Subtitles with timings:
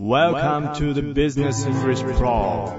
[0.00, 2.72] Welcome to the Business English Pro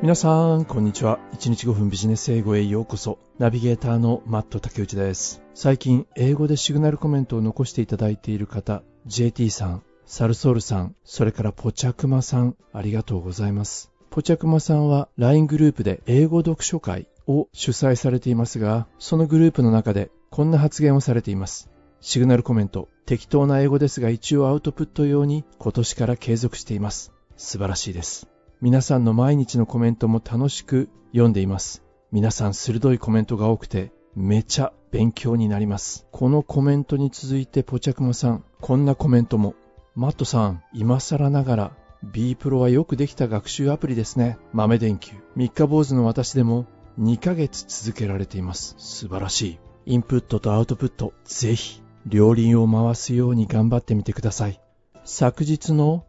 [0.00, 1.18] 皆さん、こんにちは。
[1.34, 3.18] 1日5分ビジネス英語へようこそ。
[3.38, 5.42] ナビゲーターのマット竹内です。
[5.52, 13.92] 最近、英語でシグナルコメントを残していただいている方、JT さん、サルソールさん、それからポチャクマさん、ありがとうございます。
[14.08, 21.68] ポチャクマさんは LINE グループで英語読書会を主催されていますが、そのグループの中でこんな発言をされています。
[22.02, 27.12] シグナルコメント、適当な英語ですが一応アウトプット用に今年から継続しています。
[27.36, 28.26] 素晴らしいです。
[28.62, 31.82] 皆さんの毎日のコメントも楽しく読んでいます。
[32.10, 36.06] 皆さん鋭いコメントが多くてめちゃ勉強になります。
[36.10, 39.54] このコメントに続いてポチャクマさん、こんなコメントも。
[39.94, 41.72] マットさん、今更ながら
[42.02, 44.38] B プロはよくできた学習アプリですね。
[44.54, 45.16] 豆電球。
[45.36, 46.64] 三日坊主の私でも
[46.98, 48.74] 2ヶ月続けられています。
[48.78, 49.58] 素晴らしい。
[49.86, 54.60] インプットとアウトプット、ぜひ両輪を回すように頑張ってみてください。
[55.04, 56.04] 昨日の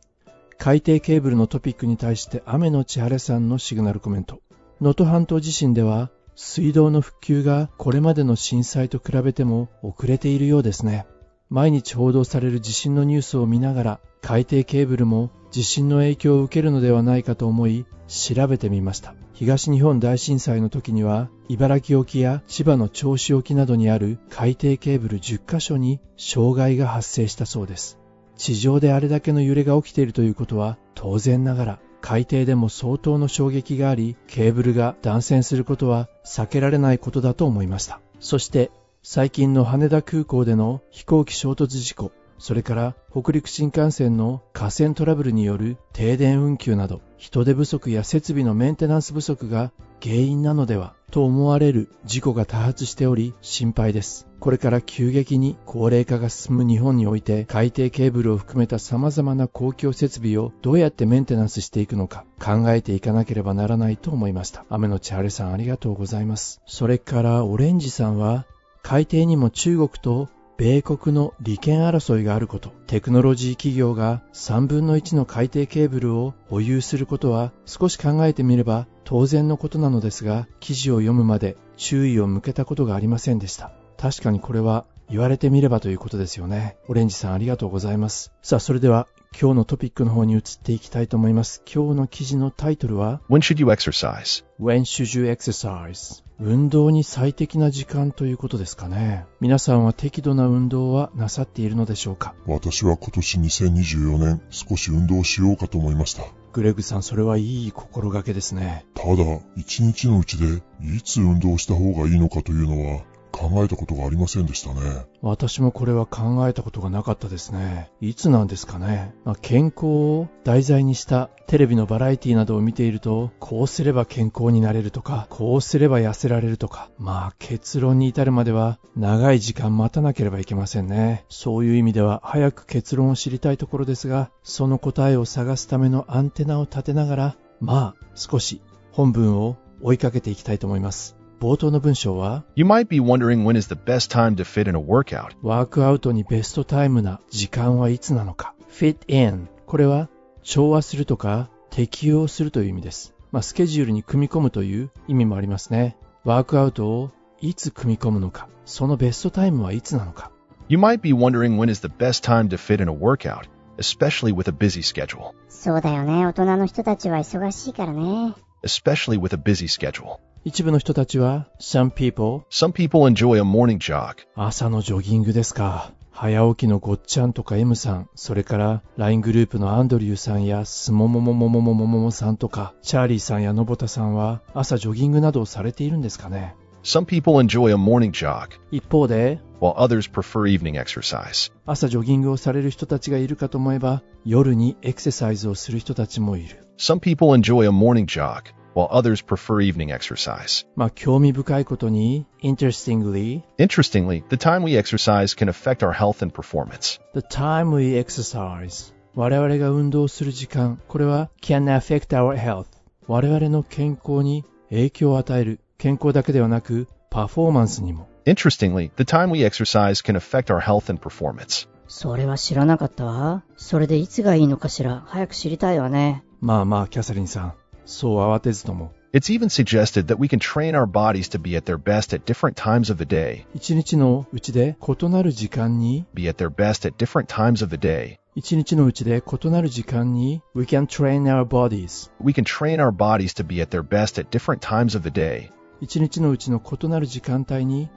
[0.57, 4.41] 海底ケーブルのトピックに対して雨の千晴さんのシグナルコメント。
[4.79, 11.05] 能登半島地震では水道の復旧がこれまでの震災と比べても遅れているようですね。
[11.49, 27.97] 毎日報道される地震のニュースを見ながら海底ケーブルも地震の影響を受けるのではないかと思い調べてみました東日本大震災の時には茨城沖や千葉の銚子沖などにある海底ケーブル10カ所に障害が発生したそうです。
[28.37, 37.99] 地上であれだけの揺れが起きているということは当然ながら海底でも相当の衝撃がありケーブルが断線することは避けられないことだと思いました。
[38.19, 38.69] そして
[39.01, 42.11] 最近の羽田空港での飛行機衝突事故。
[42.41, 54.27] それから北陸新幹線の架線トラブルによる停電運休など人手不足や設備のメンテナンス不足が原因なのではと思われる事故が多発しており心配です。
[54.39, 64.65] これから急激に高齢化が進む日本において海底ケーブルを含めた様々な公共設備をどうやってメンテナンスしていくのか考えていかなければならないと思いました。
[64.67, 66.59] 雨の千晴さんありがとうございます。
[66.65, 68.47] それからオレンジさんは
[68.81, 70.27] 海底にも中国と
[70.61, 83.71] 米国の利権争いがあること、テクノロジー企業が3分の1の海底ケーブルを保有することは少し考えてみれば当然のことなのですが、記事を読むまで注意を向けたことがありませんでした。
[83.97, 86.77] 確かにこれは言われてみればということですよね。
[86.87, 88.31] オレンジさんありがとうございます。
[88.41, 91.63] さあ、それでは今日のトピックの方に移っていきたいと思います。
[91.71, 94.45] 今日の記事のタイトルは When should you exercise?
[94.57, 96.23] When should you exercise?
[96.39, 99.25] 運動に最適な時間ということですかね。
[99.41, 102.33] 皆さんは適度な運動はなさっているのでしょうか？
[102.47, 106.23] 私は今年2024年少し運動しようかと思いました。
[106.53, 108.85] グレッグさん、それはいい心がけですね。
[108.93, 109.15] ただ、
[109.55, 115.05] 一日のうちでいつ運動した方がいいのかというのは考えたことがありませんでしたね。
[115.21, 117.91] 私もこれは考えたことがなかったですね。
[118.01, 119.15] いつなんですかね。
[119.25, 131.25] まあ、健康を題材にしたテレビのバラエティなどを見ていると、こうすれば健康になれるとか、こうすれば痩せられるとか、まあ結論に至るまでは長い時間待たなければいけませんね。
[131.29, 141.20] そういう意味では早く結論を知りたいところですが、その答えを探すためのアンテナを立てながら、まあ少し本文を追いかけていきたいと思います。
[141.41, 145.35] 冒頭の文章は You might be wondering when is the best time to fit in a workout.
[145.41, 150.07] ワークアウトにベストタイムな時間はいつなのか fit in これは
[150.43, 153.15] 調和するとか適用するという意味です。
[153.31, 155.97] まあ、スケジュールに組み込むという意味もありますね。
[156.25, 160.29] ワークアウトをいつ組み込むのか、そのベストタイムはいつなのか。
[160.69, 163.47] You might be wondering when is the best time to fit in a workout,
[163.77, 165.31] especially with a busy schedule.
[165.49, 166.23] そうだよね。
[166.27, 168.35] 大人の人たちは忙しいからね。
[168.63, 170.19] especially with a busy schedule.
[170.43, 174.15] 一部の人たちは some people Some people enjoy a morning jog.
[174.35, 175.93] 朝のジョギングですか。
[176.09, 186.55] 早起きのごっちゃんとか M さん、それから LINE グループのアンドリューさんやスモモモモモモモモモさんとか、チャーリーさんやノボタさんは朝ジョギングなどをされているんですかね。
[186.83, 191.51] Some people enjoy a morning jog, 一方で、while others prefer evening exercise.
[191.67, 196.65] 朝ジョギングをされる人たちがいるかと思えば、夜にエクササイズをする人たちもいる。
[196.79, 200.66] Some people enjoy a morning jog, while others prefer evening exercise.
[200.76, 207.00] まあ、興味深いことに、interestingly, Interestingly, the time we exercise can affect our health and performance.
[207.14, 212.66] the time we exercise 我々が運動する時間、これは can affect our health
[213.06, 215.60] 我々の健康に影響を与える。
[215.78, 218.08] 健康だけではなく、パフォーマンスにも。
[218.26, 221.68] Interestingly, the time we exercise can affect our health and performance.
[221.88, 223.44] それは知らなかったわ。
[223.56, 225.04] それでいつがいいのかしら。
[225.06, 226.24] 早く知りたいわね。
[226.40, 227.54] まあまあ、キャサリンさん、
[227.85, 232.23] そう慌てずとも、It's even suggested that we can train our bodies to be at their best at
[232.23, 237.77] different times of the day, 一日のうちで異なる時間に be at their best at different times of the
[237.77, 238.17] day.
[238.35, 243.83] 一日のうちで異なる時間に We can train our bodies We can train our bodies to be at their
[243.83, 245.51] best at different times of the day.
[245.81, 247.89] 一日のうちの異なる時間帯に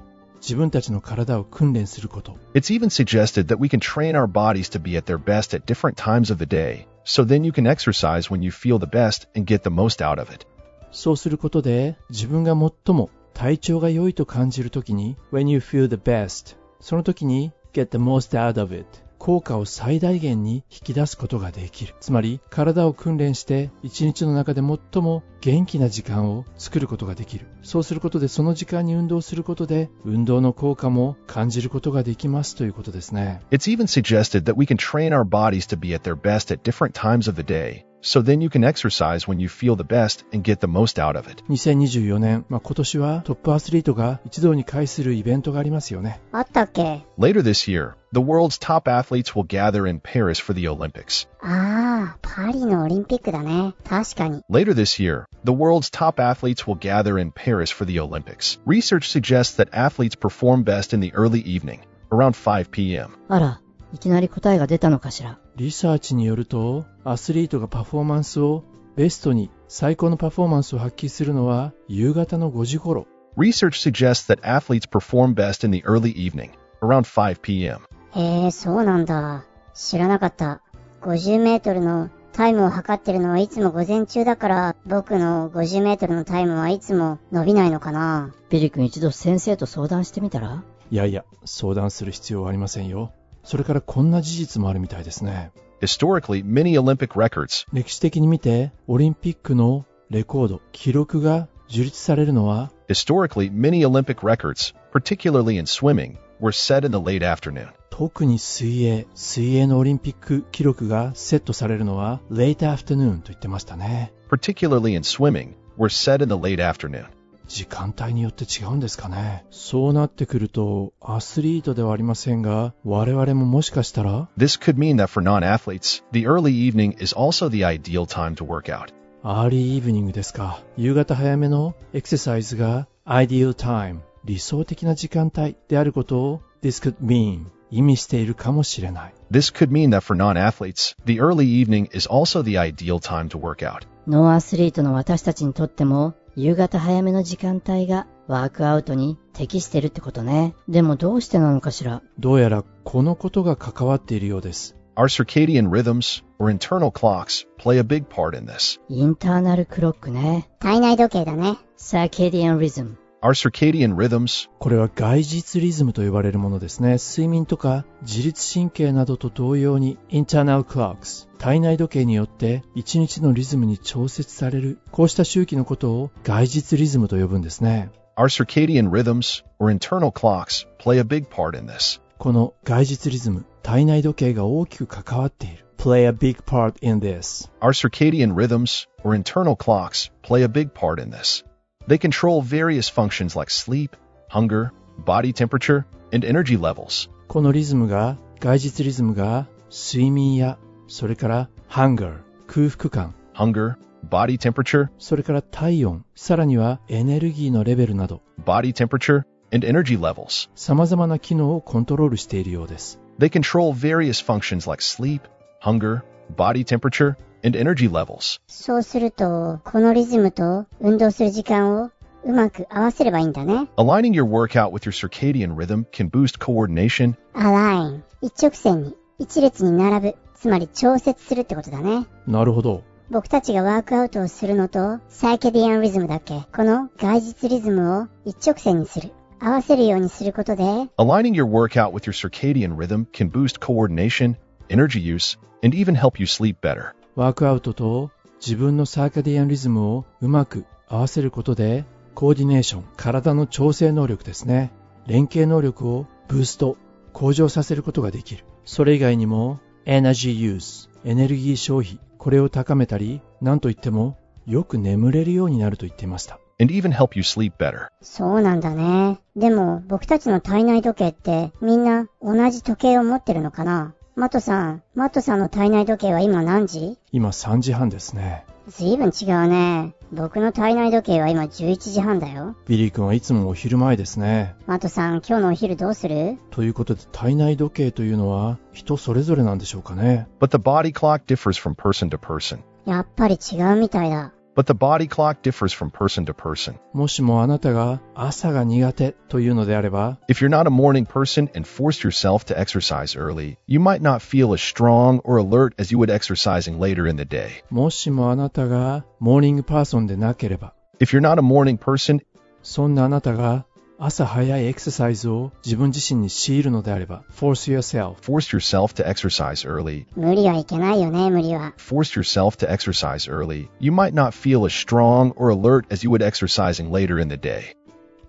[0.43, 5.55] 自分たちの体を訓練すること It's even suggested that we can train our bodies to be at their best
[5.55, 8.85] at different times of the day, so then you can exercise when you feel the
[8.85, 10.45] best and get the most out of it.
[10.91, 18.85] そうすることで自分が最も体調が良いと感じるときに When you feel the best その時に Get the most out of it
[19.24, 21.94] 効果を最大限に引き出すことができる。
[21.98, 27.46] つまり体を訓練して一日の中で最も元気な時間を作ることができる。
[27.62, 33.40] そうすることでその時間に運動することで運動の効果も感じることができますということですね。
[33.50, 36.92] It's even suggested that we can train our bodies to be at their best at different
[36.92, 40.43] times of the day, so then you can exercise when you feel the best and
[40.43, 41.43] get the most out of it.
[41.49, 46.21] 2024年、まあ、今年はトップアスリートが一堂に会するイベントがありますよね。
[46.31, 51.27] あったっけ Later this year, the world's top athletes will gather in Paris for the Olympics.
[51.41, 53.73] ああ、パリのオリンピックだね。
[53.87, 54.41] 確かに。
[54.49, 58.59] Later this year, the world's top athletes will gather in Paris for the Olympics.
[58.65, 61.81] Research suggests that athletes perform best in the early evening,
[62.11, 63.09] around 5 p.m.
[63.27, 63.61] あら、
[63.93, 65.39] いきなり答えが出たのかしら。
[65.56, 68.64] リサーチによると、アスリートがパフォーマンスを
[68.96, 73.06] ベストに最高のパフォーマンスを発揮するのは夕方の5時頃。
[73.36, 76.50] Research suggests that athletes perform best in the early evening,
[76.82, 77.82] around 5 p.m.
[78.16, 79.44] へえ、そうなんだ。
[79.74, 80.60] 知らなかった。
[81.02, 88.34] 50メートルのタイムを測ってるのはいつも午前中だから、僕の50メートルのタイムはいつも伸びないのかな。
[88.50, 90.64] ビリ君一度先生と相談してみたら？
[90.90, 93.12] いやいや、相談する必要はありませんよ。
[93.44, 95.52] それからこんな事実もあるみたいですね。
[95.80, 107.20] Historically, many Olympic records, 歴史的に見て、オリンピックのレコード、記録が樹立されるのは、historically, many Olympic records, particularly in swimming, were set in the late
[107.20, 107.68] afternoon.
[107.90, 114.12] 特に水泳、水泳のオリンピック記録がセットされるのは、late afternoon と言ってましたね。
[114.30, 117.06] particularly in swimming, were set in the late afternoon.
[117.46, 119.44] 時間帯によって違うんですかね。
[119.50, 128.72] そうなってくると、アスリートではありませんが、我々ももしかしたら、This could mean that for non-athletes, the early evening is also the ideal time to work
[128.72, 128.92] out.
[129.22, 130.62] アーリーイブニングですか。
[130.76, 139.14] 夕方早めのエクササイズが ideal time、理想的な時間帯であることを this could mean 意味しているかもしれない。
[139.30, 143.66] This could mean that for non-athletes, the early evening is also the ideal time to work
[143.66, 143.86] out.
[144.06, 150.54] ノーアスリートの私たちにとっても、夕方早めの時間帯がワークアウトに適してるってことね。
[150.68, 152.02] でもどうしてなのかしら？
[152.18, 154.76] どうやらこのことが関わっているようです。
[154.96, 158.80] Our circadian rhythms, or internal clocks, play a big part in this.
[158.88, 160.48] インターナルクロックね。
[160.60, 161.56] 体内時計だね。
[161.76, 162.96] サーケディアンリズム。
[163.24, 166.96] Our circadian rhythms, これは外実リズムと呼ばれるものですね。
[166.98, 177.88] 睡眠とか自律神経などと同様に internal clocks 体内時計によって一日のリズムに調節されるこうした周期のことを外実リズムと呼ぶんですね。
[178.18, 182.02] our circadian rhythms, or internal clocks, play a big part in this.
[182.18, 185.64] この外実リズム体内時計が大きく関わっている。
[185.78, 187.50] play a big part in this.
[187.60, 191.42] Our circadian rhythms, or internal clocks, play a big part in this.
[191.87, 193.95] They control various functions like sleep,
[194.29, 194.71] hunger,
[195.05, 197.09] body temperature, and energy levels.
[197.27, 200.57] このリズムが外実リズムが睡眠や
[200.87, 203.75] それから hunger 空腹感 Hunger,
[204.07, 210.49] body temperature, それから体温さらにはエネルギーのレベルなど body temperature, and energy levels.
[210.55, 212.99] 様々な機能をコントロールしているようです。
[213.19, 215.21] They control various functions like sleep,
[215.61, 216.01] hunger,
[216.35, 218.39] body temperature, and energy levels.
[218.47, 221.91] そうすると、このリズムと運動する時間を
[222.23, 223.69] うまく合わせればいいんだね。
[223.77, 228.03] Aligning your workout with your circadian rhythm can boost coordination, アライン。
[228.21, 230.15] 一直線に、一列に並ぶ。
[230.35, 232.07] つまり調節するってことだね。
[232.25, 232.83] なるほど。
[233.09, 239.11] 僕たちがワークアウトをするのと、サイケディアンリズムだっけこの外実リズムを一直線にする。
[239.39, 240.63] 合わせるようにすることで、
[240.97, 244.35] Aligning your workout with your circadian rhythm can boost coordination,
[244.69, 246.93] energy use, and even help you sleep better.
[247.16, 248.10] ワークアウトと
[248.44, 254.72] 自分のサーカディアンリズムをうまく合わせることで、コーディネーション、体の調整能力ですね。
[255.06, 256.76] 連携能力をブースト、
[257.12, 258.44] 向上させることができる。
[258.64, 264.16] それ以外にも、エナジーユース、エネルギー消費、これを高めたり、なんといっても、
[264.46, 266.38] よく眠れるようになると言っていました。
[266.60, 267.88] and even help you sleep better.
[268.00, 269.20] そうなんだね。
[269.36, 273.94] でも、僕たちの体内時計って、みんな同じ時計を持ってるのかな？
[274.16, 276.98] マットさん、マットさんの体内時計は今何時？
[277.10, 278.44] 今3時半ですね。
[278.68, 279.92] ずいぶん違うね。
[280.12, 282.54] 僕の体内時計は今11時半だよ。
[282.68, 284.54] ビリー君はいつもお昼前ですね。
[284.66, 286.38] マトさん、今日のお昼どうする？
[286.52, 290.28] ということで体内時計というのは人それぞれなんでしょうかね。
[290.38, 292.60] But the body clock differs from person to person.
[292.84, 294.32] やっぱり違うみたいだ。
[294.55, 296.75] But the body clock differs from person to person.
[296.93, 304.01] もしもあなたが朝が苦手というのであれば、 If you're not a morning person and forced yourself to exercise early, you might
[304.01, 307.63] not feel as strong or alert as you would exercising later in the day.
[307.69, 312.19] もしもあなたがモーニングパーソンでなければ、 If you're not a morning person
[312.61, 313.65] そんなあなたが
[314.01, 318.15] 朝早いエクササイズを自分自身に強いるのであれば、force yourself。
[318.21, 321.73] forced yourself to exercise early, 無理はいけないよね、無理は。
[321.77, 326.09] forced yourself to exercise early, you might not feel as strong or alert as you
[326.09, 327.75] would exercising later in the day.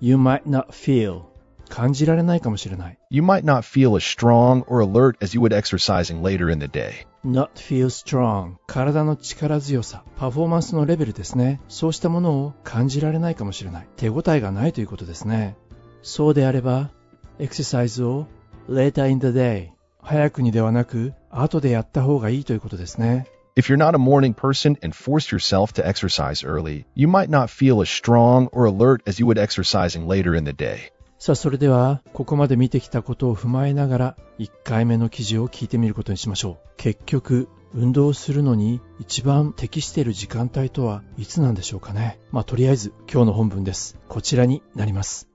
[0.01, 1.31] You might not feel
[1.70, 2.98] 感じられないかもしれない。
[3.10, 7.06] You might not feel as strong or alert as you would exercising later in the day.
[7.26, 11.60] not feel strong 体の力強さ、パフォーマンスのレベルですね。
[11.68, 13.88] そうしたものを感じられないかもしれない。
[13.98, 15.58] 手応えがないということですね。
[16.04, 16.92] そうであれば、
[17.40, 18.28] エクササイズを
[18.70, 19.70] later in the day
[20.02, 23.28] 早くにではなく後でやった方がいいということですね。
[23.58, 27.82] If you're not a morning person and forced yourself to exercise early, you might not feel
[27.82, 30.92] as strong or alert as you would exercising later in the day.
[31.18, 45.28] さあそれではここまで見てきたことを踏まえながら1回目の記事を聞いてみることにしましょう結局運動するのに一番適している時間帯とはいつなんでしょうかねまあとりあえず今日の本文ですこちらになります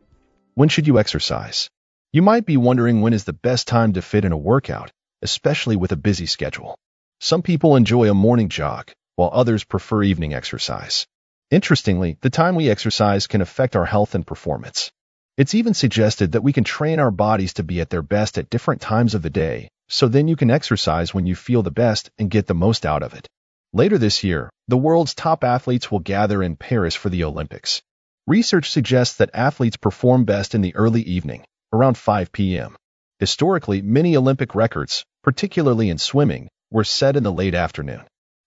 [0.57, 1.71] When should you exercise?
[2.13, 4.91] You might be wondering when is the best time to fit in a workout,
[5.23, 6.75] especially with a busy schedule.
[7.21, 11.07] Some people enjoy a morning jog, while others prefer evening exercise.
[11.51, 14.91] Interestingly, the time we exercise can affect our health and performance.
[15.40, 18.50] It's even suggested that we can train our bodies to be at their best at
[18.50, 22.11] different times of the day, so then you can exercise when you feel the best
[22.18, 23.26] and get the most out of it.
[23.73, 27.80] Later this year, the world's top athletes will gather in Paris for the Olympics.
[28.26, 31.42] Research suggests that athletes perform best in the early evening,
[31.73, 32.76] around 5 p.m.
[33.18, 38.02] Historically, many Olympic records, particularly in swimming, were set in the late afternoon.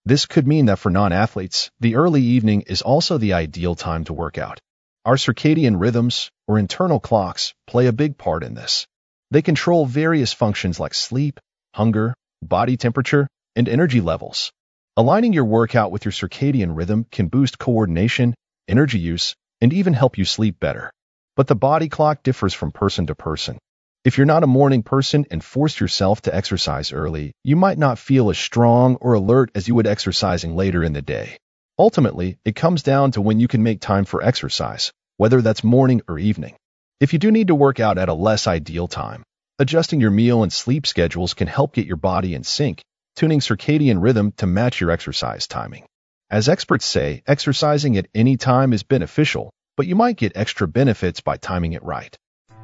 [0.05, 4.13] This could mean that for non-athletes, the early evening is also the ideal time to
[4.13, 4.59] work out.
[5.05, 8.87] Our circadian rhythms, or internal clocks, play a big part in this.
[9.31, 11.41] They control various functions like sleep,
[11.73, 14.53] hunger, body temperature, and energy levels.
[14.95, 18.33] Aligning your workout with your circadian rhythm can boost coordination,
[18.69, 20.89] energy use, and even help you sleep better.
[21.35, 23.57] But the body clock differs from person to person.
[24.05, 27.99] If you're not a morning person and force yourself to exercise early, you might not
[27.99, 31.39] feel as strong or alert as you would exercising later in the day.
[31.78, 36.02] Ultimately, it comes down to when you can make time for exercise, whether that's morning
[36.08, 36.56] or evening.
[37.00, 39.22] If you do need to work out at a less ideal time,
[39.58, 42.82] adjusting your meal and sleep schedules can help get your body in sync,
[43.14, 45.84] tuning circadian rhythm to match your exercise timing.
[46.30, 51.20] As experts say, exercising at any time is beneficial, but you might get extra benefits
[51.20, 52.16] by timing it right.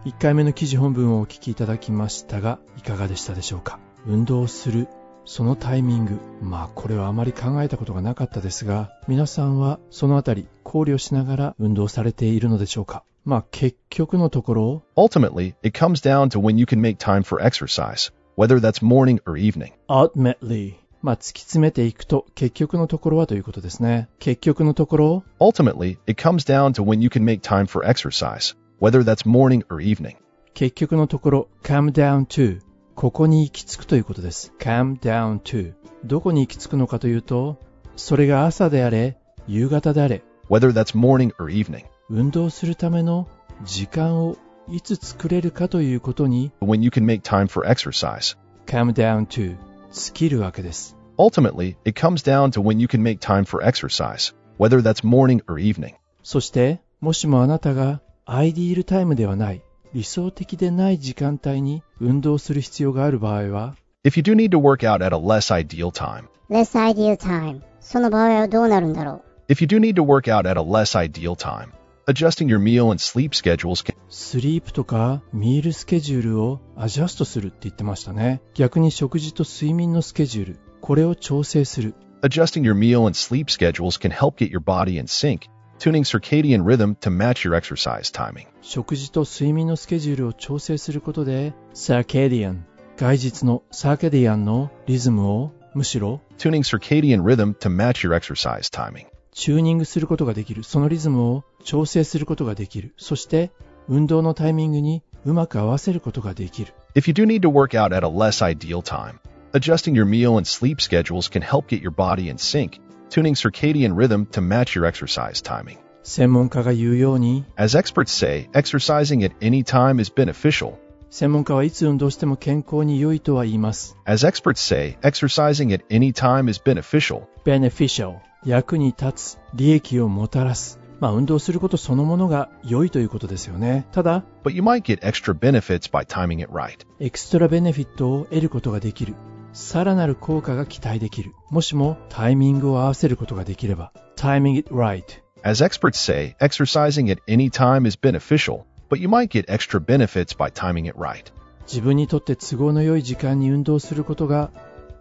[0.05, 4.87] 1回目の記事本文をお聞きいただきましたがいかがでしたでしょうか運動する
[5.32, 18.82] そのタイミングまあこれはあまり考えたことがなかったですが皆さんはそのあたり考慮しながら運動されているのでしょうかまあ結局のところ Ultimately, it comes down to when you can make time for exercise, whether that's
[18.84, 19.72] morning or evening.
[19.88, 29.04] ultimately まあ突き詰めていくと結局のところはということですね結局のところ Ultimately, it comes down to when you can make time for exercise, whether
[29.04, 30.16] that's morning or evening.
[30.56, 32.60] 結局のところ come down to
[33.00, 35.72] ここに行き着くということです come down to
[36.04, 37.58] どこに行き着くのかというと
[37.96, 41.86] それが朝であれ夕方であれ Whether that's morning or evening.
[42.10, 43.30] 運動するための
[43.64, 44.36] 時間を
[44.68, 48.38] いつ作れるかということに When you can make time for exercise.
[48.66, 49.56] come down to
[49.94, 50.98] 尽きるわけです。
[51.18, 55.58] Ultimately, it comes down to when you can make time for exercise, whether that's morning or
[55.58, 55.94] evening.
[56.22, 59.62] そして、もしもあなたがアイディールタイムではない、
[59.94, 67.62] 理想的でない時間帯に運動する必要がある場合は、If you do need to work out at a less ideal time, less ideal time.
[67.80, 71.72] その場合はどうなるんだろ if you do need to work out at a less ideal time,
[72.08, 78.42] adjusting your meal and sleep schedules can スリープとかミールスケジュールをアジャストするって言ってましたね。
[78.54, 81.96] 逆に食事と睡眠のスケジュール、これを調整する。
[82.22, 86.96] Adjusting your meal and sleep schedules can help get your body in sync, tuning circadian rhythm
[86.96, 88.48] to match your exercise timing.
[88.62, 92.60] 食事と睡眠のスケジュールを調整することで、circadian、
[92.98, 99.06] 外日の circadian のリズムをむしろ tuning circadian rhythm to match your exercise timing.
[99.32, 100.64] チューニングすることができる。
[100.64, 102.94] そのリズムを調整することができる。
[102.98, 103.52] そして、
[103.88, 106.74] 運動のタイミングにうまく合わせることができる。
[106.94, 109.20] If you do need to work out at a less ideal time,
[109.54, 113.96] adjusting your meal and sleep schedules can help get your body in sync tuning circadian
[113.96, 115.78] rhythm to match your exercise timing.
[116.04, 120.76] 専門家が言うように、As experts say, exercising at any time is beneficial.
[121.10, 123.98] 専門家はいつ運動しても健康に良いとは言います。
[124.06, 127.24] As experts say, exercising at any time is beneficial.
[127.44, 130.80] beneficial 役に立つ、利益をもたらす。
[131.00, 133.88] まあ運動することそのものが良いということですよね。
[133.92, 136.86] ただ、But you might get extra benefits by timing it right.
[137.00, 139.16] エクストラベネフィットを得ることができる。
[139.54, 141.34] さらなる効果が期待できる。
[141.50, 143.92] もしもタイミングを合わせることができれば。
[144.16, 145.04] timing it right
[145.44, 150.36] As experts say, exercising at any time is beneficial, but you might get extra benefits
[150.36, 151.32] by timing it right.
[151.66, 154.52] 自分にとって都合の良い時間に運動することが、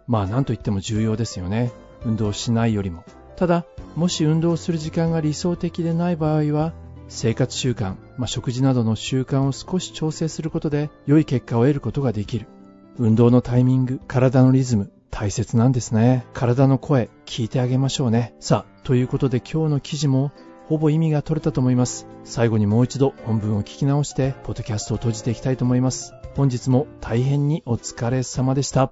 [0.07, 1.71] まあ何と言っても重要ですよね。
[2.05, 3.03] 運動しないよりも。
[3.35, 3.65] ただ、
[3.95, 6.73] もし運動する時間が理想的でない場合は、
[7.09, 12.45] 生活習慣、まあ、食事などの習慣を少し調整することで良い結果を得ることができる。
[12.99, 16.25] 運動のタイミング、体のリズム、大切なんですね。
[16.33, 18.35] 体の声、聞いてあげましょうね。
[18.41, 20.33] さあ、ということで今日の記事も
[20.67, 22.07] ほぼ意味が取れたと思います。
[22.25, 26.13] 最後にもう一度本文を聞き直して、ポッドキャストを閉じていきたいと思います。
[26.35, 28.91] 本日も大変にお疲れ様でした。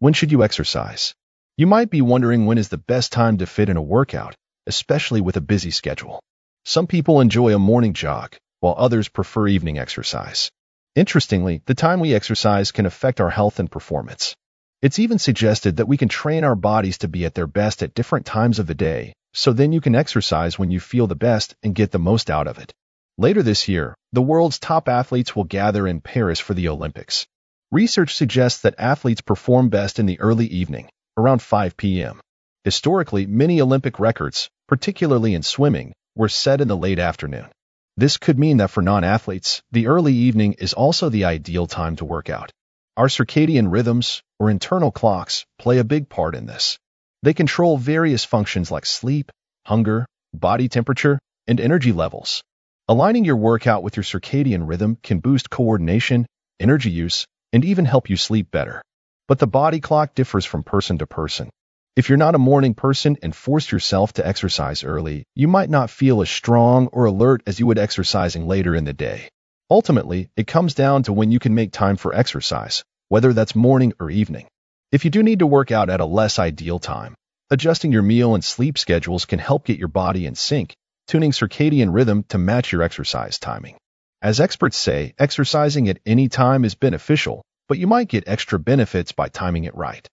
[0.00, 1.16] When should you exercise?
[1.56, 4.34] You might be wondering when is the best time to fit in a workout,
[4.68, 6.20] especially with a busy schedule.
[6.64, 10.50] Some people enjoy a morning jog, while others prefer evening exercise.
[10.94, 14.36] Interestingly, the time we exercise can affect our health and performance.
[14.80, 17.94] It's even suggested that we can train our bodies to be at their best at
[17.94, 21.56] different times of the day, so then you can exercise when you feel the best
[21.64, 22.72] and get the most out of it.
[23.18, 27.26] Later this year, the world's top athletes will gather in Paris for the Olympics.
[27.72, 32.20] Research suggests that athletes perform best in the early evening, around 5 p.m.
[32.62, 37.48] Historically, many Olympic records, particularly in swimming, were set in the late afternoon.
[37.96, 42.04] This could mean that for non-athletes, the early evening is also the ideal time to
[42.04, 42.50] work out.
[42.96, 46.76] Our circadian rhythms, or internal clocks, play a big part in this.
[47.22, 49.30] They control various functions like sleep,
[49.64, 52.42] hunger, body temperature, and energy levels.
[52.88, 56.26] Aligning your workout with your circadian rhythm can boost coordination,
[56.58, 58.82] energy use, and even help you sleep better.
[59.28, 61.48] But the body clock differs from person to person.
[61.96, 65.90] If you're not a morning person and force yourself to exercise early, you might not
[65.90, 69.28] feel as strong or alert as you would exercising later in the day.
[69.70, 73.92] Ultimately, it comes down to when you can make time for exercise, whether that's morning
[74.00, 74.48] or evening.
[74.90, 77.14] If you do need to work out at a less ideal time,
[77.48, 80.74] adjusting your meal and sleep schedules can help get your body in sync,
[81.06, 83.76] tuning circadian rhythm to match your exercise timing.
[84.20, 89.12] As experts say, exercising at any time is beneficial, but you might get extra benefits
[89.12, 90.08] by timing it right.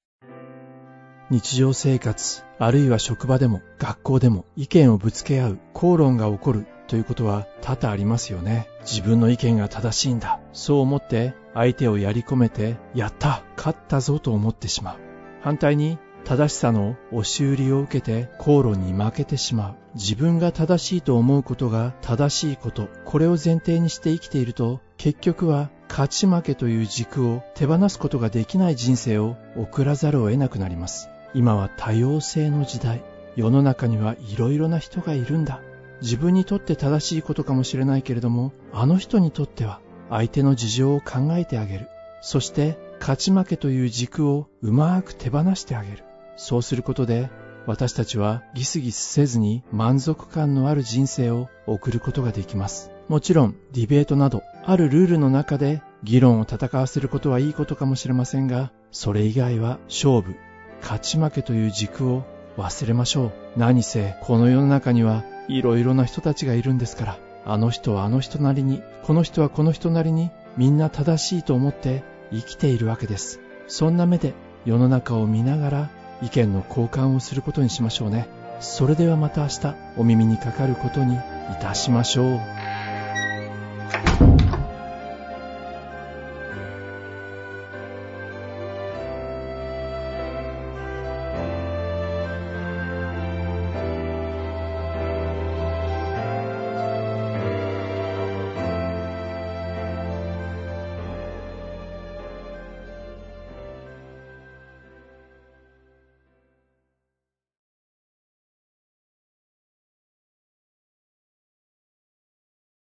[1.31, 8.67] 日常生活、あるいは職場でも学校でも意見をぶつけ合う口論が起こるということは多々ありますよね。
[8.81, 10.41] 自分の意見が正しいんだ。
[10.51, 14.97] そう思って相手をやり込めて、やった勝ったぞと思ってしまう。
[15.39, 19.75] 反対に正しさの押し売りを受けて口論に負けてしまう。
[19.95, 31.07] 自分が正しいと思うことが正しいこと、これを前提にして生きていると、結局は勝ち負けという軸を手放すことができない人生を送らざるを得なくなります。
[31.33, 33.03] 今は多様性の時代。
[33.37, 35.61] 世の中にはいろいろな人がいるんだ。
[36.01, 41.87] 自分にとって正しいことかもしれないけれども、あの人にとっては相手の事情を考えてあげる。
[42.21, 46.03] そして勝ち負けという軸をうまく手放してあげる。
[46.35, 47.29] そうすることで
[47.65, 52.91] 私たちはギスギスせずに満足感のある人生を送ることができます。
[53.07, 60.35] もちろんディベートなどあるルールの中で議論を戦わせることはいいことかもしれませんが、それ以外は勝負、
[60.81, 62.23] 勝ち負けという軸を
[62.57, 63.31] 忘れましょう。
[63.57, 73.39] 何せこの世の中にはいろいろな人たちがいるんですから、あの人はあの人なりに、この人はこの人なりにみんな正しいと思って生きているわけです。
[73.67, 74.33] そんな目で
[74.65, 75.89] 世の中を見ながら
[76.21, 78.27] 意見の交換をすることにしましょうね。
[78.59, 81.19] それではまた明日お耳にかかることにい
[81.61, 82.61] たしましょう。